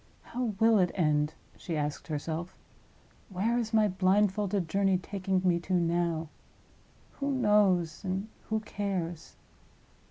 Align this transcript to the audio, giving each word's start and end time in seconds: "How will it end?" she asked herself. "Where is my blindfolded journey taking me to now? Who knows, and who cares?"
"How 0.23 0.55
will 0.59 0.79
it 0.79 0.89
end?" 0.95 1.35
she 1.55 1.77
asked 1.77 2.07
herself. 2.07 2.57
"Where 3.29 3.59
is 3.59 3.71
my 3.71 3.87
blindfolded 3.87 4.67
journey 4.67 4.97
taking 4.97 5.43
me 5.45 5.59
to 5.59 5.73
now? 5.75 6.29
Who 7.19 7.29
knows, 7.29 8.03
and 8.03 8.27
who 8.49 8.61
cares?" 8.61 9.35